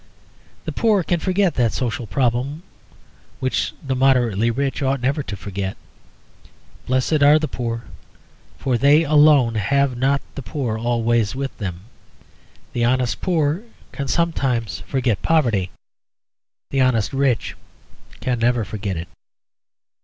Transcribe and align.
The 0.65 0.71
poor 0.71 1.03
can 1.03 1.19
forget 1.19 1.53
that 1.53 1.73
social 1.73 2.07
problem 2.07 2.63
which 3.39 3.71
we 3.83 3.89
(the 3.89 3.95
moderately 3.95 4.49
rich) 4.49 4.81
ought 4.81 4.99
never 4.99 5.21
to 5.21 5.37
forget. 5.37 5.77
Blessed 6.87 7.21
are 7.21 7.37
the 7.37 7.47
poor; 7.47 7.83
for 8.57 8.79
they 8.79 9.03
alone 9.03 9.53
have 9.53 9.95
not 9.95 10.23
the 10.33 10.41
poor 10.41 10.75
always 10.75 11.35
with 11.35 11.55
them. 11.59 11.81
The 12.73 12.83
honest 12.83 13.21
poor 13.21 13.61
can 13.91 14.07
sometimes 14.07 14.79
forget 14.87 15.21
poverty. 15.21 15.69
The 16.71 16.81
honest 16.81 17.13
rich 17.13 17.55
can 18.21 18.39
never 18.39 18.65
forget 18.65 18.97
it. 18.97 19.07